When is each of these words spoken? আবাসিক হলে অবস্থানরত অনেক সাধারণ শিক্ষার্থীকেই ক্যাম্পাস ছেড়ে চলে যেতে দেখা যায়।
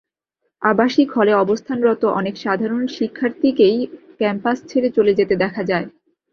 আবাসিক 0.61 1.09
হলে 1.11 1.31
অবস্থানরত 1.35 2.03
অনেক 2.19 2.35
সাধারণ 2.37 2.83
শিক্ষার্থীকেই 2.97 3.77
ক্যাম্পাস 4.19 4.57
ছেড়ে 4.67 4.89
চলে 4.97 5.11
যেতে 5.19 5.35
দেখা 5.43 5.61
যায়। 5.63 5.87